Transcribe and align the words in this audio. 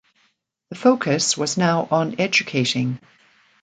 The 0.69 0.75
focus 0.77 1.37
was 1.37 1.57
now 1.57 1.87
on 1.91 2.19
educating. 2.19 2.99